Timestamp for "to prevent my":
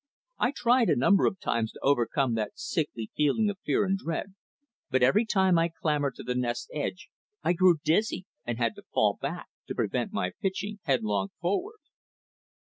9.67-10.31